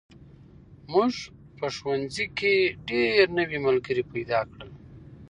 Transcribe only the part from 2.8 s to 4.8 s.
ډېر نوي ملګري پیدا کړل.